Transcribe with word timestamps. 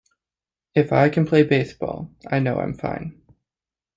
If 0.73 0.91
I 0.91 1.09
can 1.09 1.27
play 1.27 1.43
baseball, 1.43 2.09
I 2.25 2.39
know 2.39 2.59
I'm 2.59 2.73
fine. 2.73 3.21